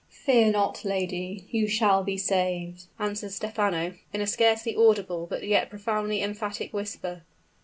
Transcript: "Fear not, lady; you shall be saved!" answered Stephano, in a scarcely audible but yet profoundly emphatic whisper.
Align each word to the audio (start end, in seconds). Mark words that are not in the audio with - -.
"Fear 0.25 0.53
not, 0.53 0.83
lady; 0.83 1.45
you 1.51 1.67
shall 1.67 2.03
be 2.03 2.17
saved!" 2.17 2.85
answered 2.97 3.33
Stephano, 3.33 3.93
in 4.11 4.19
a 4.19 4.25
scarcely 4.25 4.75
audible 4.75 5.27
but 5.27 5.43
yet 5.43 5.69
profoundly 5.69 6.23
emphatic 6.23 6.73
whisper. 6.73 7.21